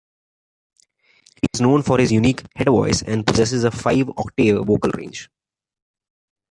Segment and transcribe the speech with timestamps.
[1.39, 5.29] He is known for his unique head voice and possesses a five-octave vocal range.